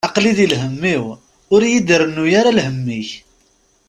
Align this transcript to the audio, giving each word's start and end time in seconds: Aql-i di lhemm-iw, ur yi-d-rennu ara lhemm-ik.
Aql-i 0.07 0.31
di 0.37 0.47
lhemm-iw, 0.51 1.05
ur 1.53 1.61
yi-d-rennu 1.69 2.25
ara 2.39 2.55
lhemm-ik. 2.57 3.09